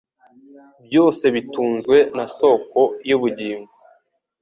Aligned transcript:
byose 0.85 1.23
bitunzwe 1.35 1.97
na 2.17 2.25
Soko 2.37 2.81
y'ubugingo. 3.09 3.71